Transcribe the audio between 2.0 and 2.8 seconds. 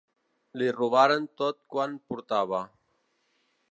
portava.